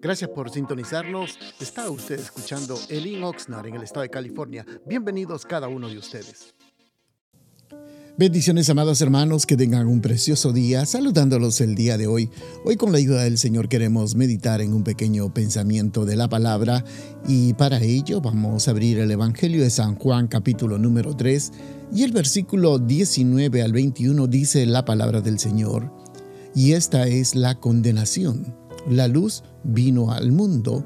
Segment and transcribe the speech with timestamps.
[0.00, 1.38] Gracias por sintonizarnos.
[1.60, 4.64] Está usted escuchando Elin Oxnard en el estado de California.
[4.86, 6.54] Bienvenidos cada uno de ustedes.
[8.16, 12.30] Bendiciones, amados hermanos, que tengan un precioso día, saludándolos el día de hoy.
[12.64, 16.84] Hoy con la ayuda del Señor queremos meditar en un pequeño pensamiento de la palabra
[17.26, 21.50] y para ello vamos a abrir el Evangelio de San Juan capítulo número 3
[21.92, 25.92] y el versículo 19 al 21 dice la palabra del Señor.
[26.54, 28.63] Y esta es la condenación.
[28.88, 30.84] La luz vino al mundo,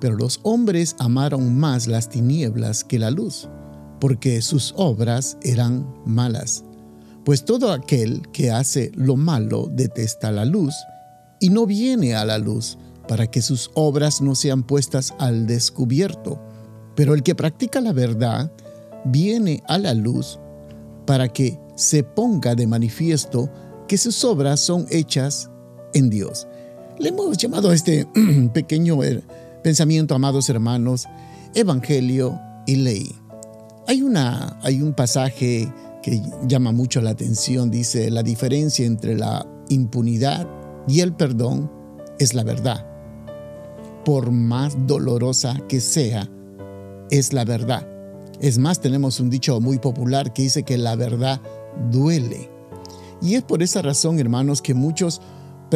[0.00, 3.48] pero los hombres amaron más las tinieblas que la luz
[4.02, 6.64] porque sus obras eran malas.
[7.24, 10.74] Pues todo aquel que hace lo malo detesta la luz
[11.38, 16.40] y no viene a la luz para que sus obras no sean puestas al descubierto.
[16.96, 18.50] Pero el que practica la verdad
[19.04, 20.40] viene a la luz
[21.06, 23.50] para que se ponga de manifiesto
[23.86, 25.48] que sus obras son hechas
[25.94, 26.48] en Dios.
[26.98, 28.06] Le hemos llamado a este
[28.52, 29.22] pequeño eh,
[29.62, 31.06] pensamiento, amados hermanos,
[31.54, 33.14] Evangelio y Ley.
[33.88, 39.46] Hay, una, hay un pasaje que llama mucho la atención, dice, la diferencia entre la
[39.68, 40.46] impunidad
[40.86, 41.70] y el perdón
[42.18, 42.86] es la verdad.
[44.04, 46.28] Por más dolorosa que sea,
[47.10, 47.86] es la verdad.
[48.40, 51.40] Es más, tenemos un dicho muy popular que dice que la verdad
[51.90, 52.50] duele.
[53.20, 55.20] Y es por esa razón, hermanos, que muchos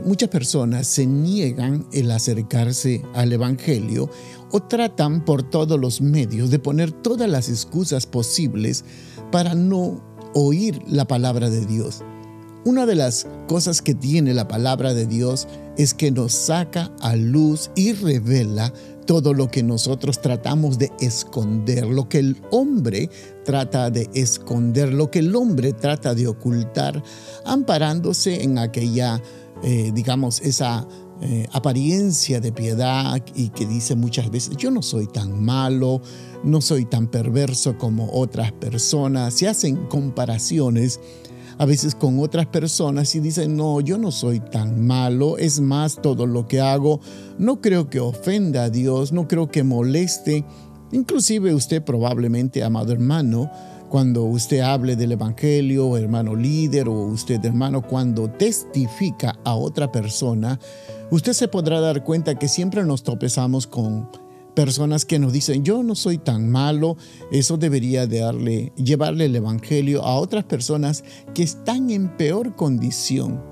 [0.00, 4.08] muchas personas se niegan el acercarse al Evangelio
[4.50, 8.84] o tratan por todos los medios de poner todas las excusas posibles
[9.30, 10.02] para no
[10.34, 12.02] oír la palabra de Dios.
[12.64, 17.16] Una de las cosas que tiene la palabra de Dios es que nos saca a
[17.16, 18.72] luz y revela
[19.04, 23.10] todo lo que nosotros tratamos de esconder, lo que el hombre
[23.44, 27.02] trata de esconder, lo que el hombre trata de ocultar,
[27.44, 29.20] amparándose en aquella
[29.62, 30.86] eh, digamos, esa
[31.20, 36.02] eh, apariencia de piedad y que dice muchas veces, yo no soy tan malo,
[36.42, 39.34] no soy tan perverso como otras personas.
[39.34, 40.98] Se hacen comparaciones
[41.58, 46.02] a veces con otras personas y dicen, no, yo no soy tan malo, es más
[46.02, 47.00] todo lo que hago,
[47.38, 50.44] no creo que ofenda a Dios, no creo que moleste.
[50.90, 53.48] Inclusive usted probablemente, amado hermano,
[53.92, 60.58] cuando usted hable del Evangelio, hermano líder, o usted hermano, cuando testifica a otra persona,
[61.10, 64.08] usted se podrá dar cuenta que siempre nos tropezamos con
[64.54, 66.96] personas que nos dicen, yo no soy tan malo,
[67.30, 71.04] eso debería de darle, llevarle el Evangelio a otras personas
[71.34, 73.44] que están en peor condición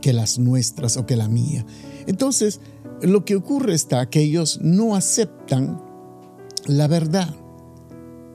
[0.00, 1.66] que las nuestras o que la mía.
[2.06, 2.62] Entonces,
[3.02, 5.78] lo que ocurre está que ellos no aceptan
[6.64, 7.34] la verdad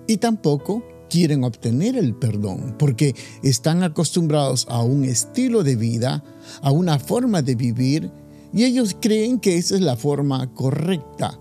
[0.06, 3.14] y tampoco quieren obtener el perdón porque
[3.44, 6.24] están acostumbrados a un estilo de vida,
[6.62, 8.10] a una forma de vivir
[8.54, 11.38] y ellos creen que esa es la forma correcta.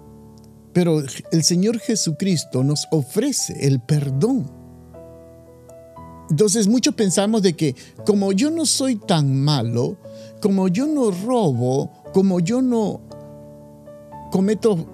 [0.72, 4.50] Pero el Señor Jesucristo nos ofrece el perdón.
[6.30, 9.98] Entonces muchos pensamos de que como yo no soy tan malo,
[10.40, 13.00] como yo no robo, como yo no
[14.32, 14.86] cometo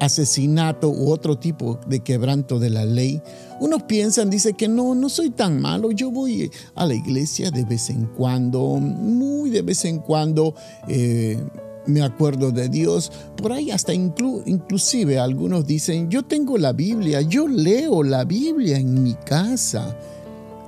[0.00, 3.22] asesinato u otro tipo de quebranto de la ley,
[3.60, 7.64] unos piensan, dice que no, no soy tan malo, yo voy a la iglesia de
[7.64, 10.54] vez en cuando, muy de vez en cuando.
[10.88, 11.38] Eh,
[11.86, 13.10] me acuerdo de Dios.
[13.36, 19.02] Por ahí hasta inclusive algunos dicen, yo tengo la Biblia, yo leo la Biblia en
[19.02, 19.96] mi casa.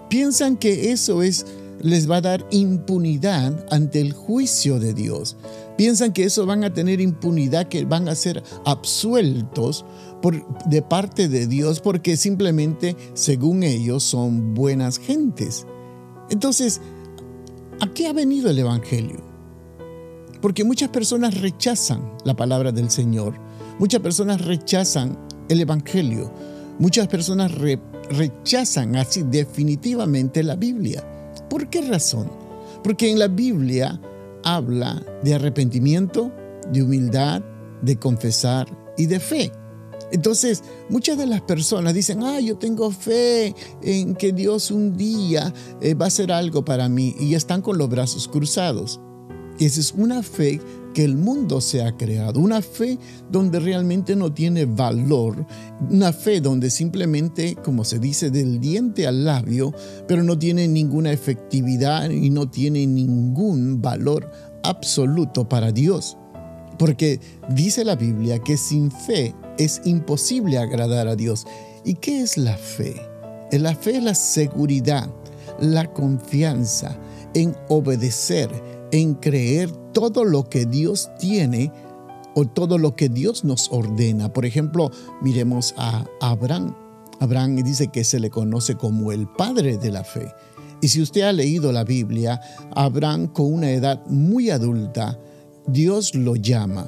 [0.08, 1.44] Piensan que eso es
[1.82, 5.36] les va a dar impunidad ante el juicio de Dios.
[5.80, 9.86] Piensan que eso van a tener impunidad, que van a ser absueltos
[10.20, 15.64] por, de parte de Dios porque simplemente, según ellos, son buenas gentes.
[16.28, 16.82] Entonces,
[17.80, 19.22] ¿a qué ha venido el Evangelio?
[20.42, 23.36] Porque muchas personas rechazan la palabra del Señor,
[23.78, 25.16] muchas personas rechazan
[25.48, 26.30] el Evangelio,
[26.78, 27.52] muchas personas
[28.10, 31.02] rechazan así definitivamente la Biblia.
[31.48, 32.30] ¿Por qué razón?
[32.84, 33.98] Porque en la Biblia
[34.56, 36.32] habla de arrepentimiento,
[36.72, 37.42] de humildad,
[37.82, 38.66] de confesar
[38.96, 39.52] y de fe.
[40.12, 45.52] Entonces, muchas de las personas dicen, ah, yo tengo fe en que Dios un día
[45.80, 49.00] eh, va a hacer algo para mí y están con los brazos cruzados.
[49.58, 50.60] Esa es una fe
[50.94, 52.98] que el mundo se ha creado, una fe
[53.30, 55.46] donde realmente no tiene valor,
[55.88, 59.72] una fe donde simplemente, como se dice, del diente al labio,
[60.08, 64.30] pero no tiene ninguna efectividad y no tiene ningún valor
[64.62, 66.16] absoluto para Dios.
[66.78, 67.20] Porque
[67.50, 71.46] dice la Biblia que sin fe es imposible agradar a Dios.
[71.84, 72.94] ¿Y qué es la fe?
[73.52, 75.10] La fe es la seguridad,
[75.60, 76.98] la confianza
[77.34, 78.50] en obedecer,
[78.92, 81.72] en creer todo lo que Dios tiene
[82.34, 84.32] o todo lo que Dios nos ordena.
[84.32, 84.90] Por ejemplo,
[85.20, 86.74] miremos a Abraham.
[87.18, 90.32] Abraham dice que se le conoce como el padre de la fe.
[90.80, 92.40] Y si usted ha leído la Biblia,
[92.74, 95.18] Abraham con una edad muy adulta,
[95.66, 96.86] Dios lo llama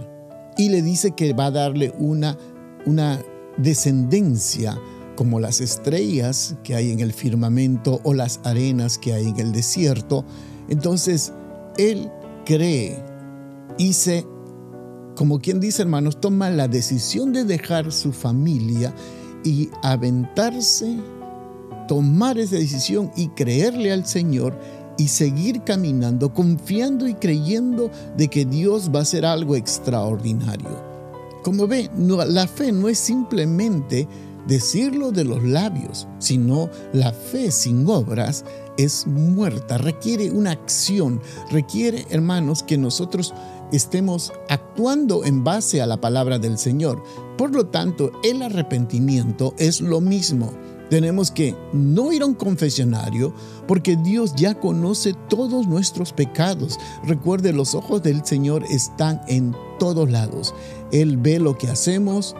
[0.57, 2.39] y le dice que va a darle una,
[2.87, 3.23] una
[3.59, 4.79] descendencia
[5.17, 9.53] como las estrellas que hay en el firmamento o las arenas que hay en el
[9.53, 10.25] desierto.
[10.69, 11.33] Entonces,
[11.77, 12.11] él
[12.45, 13.03] cree
[13.79, 14.27] y se,
[15.17, 18.95] como quien dice hermanos, toma la decisión de dejar su familia
[19.45, 20.97] y aventarse,
[21.89, 24.59] tomar esa decisión y creerle al Señor
[24.99, 30.93] y seguir caminando, confiando y creyendo de que Dios va a hacer algo extraordinario.
[31.43, 31.91] Como ve,
[32.29, 34.07] la fe no es simplemente
[34.47, 38.45] decirlo de los labios, sino la fe sin obras
[38.77, 41.21] es muerta, requiere una acción,
[41.51, 43.35] requiere, hermanos, que nosotros
[43.73, 47.03] estemos actuando en base a la palabra del Señor.
[47.37, 50.53] Por lo tanto, el arrepentimiento es lo mismo.
[50.91, 53.33] Tenemos que no ir a un confesionario
[53.67, 56.79] porque Dios ya conoce todos nuestros pecados.
[57.05, 60.55] Recuerde, los ojos del Señor están en todos lados.
[60.93, 62.37] Él ve lo que hacemos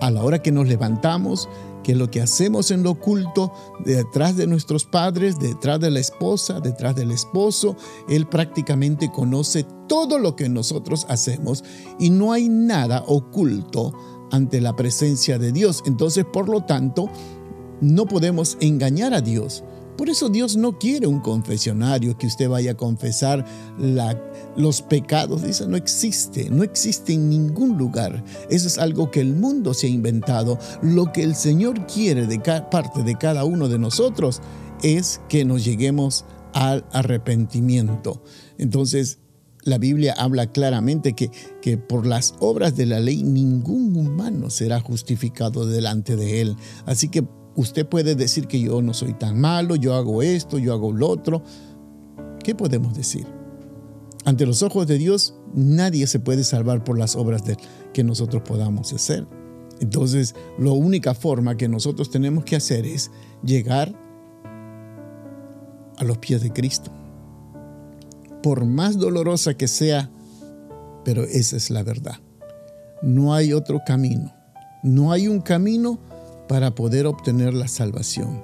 [0.00, 1.48] a la hora que nos levantamos,
[1.82, 3.52] que lo que hacemos en lo oculto,
[3.84, 7.76] detrás de nuestros padres, detrás de la esposa, detrás del esposo,
[8.08, 11.62] Él prácticamente conoce todo lo que nosotros hacemos
[11.98, 13.92] y no hay nada oculto
[14.32, 15.82] ante la presencia de Dios.
[15.86, 17.08] Entonces, por lo tanto,
[17.80, 19.62] no podemos engañar a Dios.
[19.96, 23.44] Por eso Dios no quiere un confesionario que usted vaya a confesar
[24.56, 25.42] los pecados.
[25.42, 28.24] Dice, no existe, no existe en ningún lugar.
[28.50, 30.58] Eso es algo que el mundo se ha inventado.
[30.82, 32.38] Lo que el Señor quiere de
[32.70, 34.40] parte de cada uno de nosotros
[34.82, 38.22] es que nos lleguemos al arrepentimiento.
[38.58, 39.18] Entonces,
[39.62, 41.30] la Biblia habla claramente que,
[41.62, 46.56] que, por las obras de la ley ningún humano será justificado delante de él.
[46.84, 47.24] Así que
[47.56, 51.08] Usted puede decir que yo no soy tan malo, yo hago esto, yo hago lo
[51.08, 51.42] otro.
[52.42, 53.26] ¿Qué podemos decir?
[54.24, 57.56] Ante los ojos de Dios, nadie se puede salvar por las obras de,
[57.92, 59.26] que nosotros podamos hacer.
[59.80, 63.10] Entonces, la única forma que nosotros tenemos que hacer es
[63.42, 63.94] llegar
[65.96, 66.90] a los pies de Cristo.
[68.42, 70.10] Por más dolorosa que sea,
[71.04, 72.16] pero esa es la verdad.
[73.02, 74.32] No hay otro camino.
[74.82, 75.98] No hay un camino
[76.48, 78.42] para poder obtener la salvación.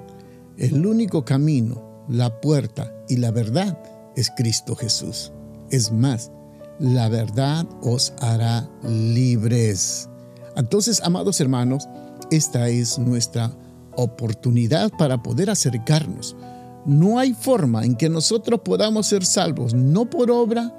[0.57, 3.77] El único camino, la puerta y la verdad
[4.15, 5.31] es Cristo Jesús.
[5.69, 6.31] Es más,
[6.79, 10.09] la verdad os hará libres.
[10.55, 11.87] Entonces, amados hermanos,
[12.31, 13.51] esta es nuestra
[13.95, 16.35] oportunidad para poder acercarnos.
[16.85, 20.73] No hay forma en que nosotros podamos ser salvos, no por obra,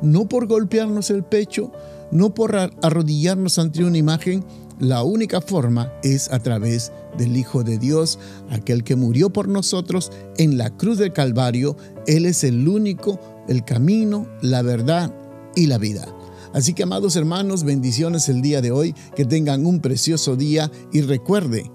[0.00, 1.70] no por golpearnos el pecho,
[2.10, 4.44] no por arrodillarnos ante una imagen,
[4.82, 8.18] la única forma es a través del Hijo de Dios,
[8.50, 11.76] aquel que murió por nosotros en la cruz del Calvario.
[12.08, 15.14] Él es el único, el camino, la verdad
[15.54, 16.04] y la vida.
[16.52, 21.02] Así que amados hermanos, bendiciones el día de hoy, que tengan un precioso día y
[21.02, 21.70] recuerde,